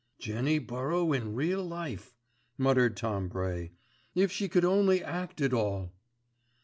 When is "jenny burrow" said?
0.17-1.13